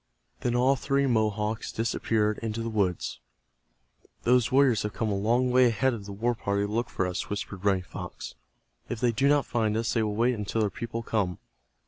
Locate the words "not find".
9.27-9.77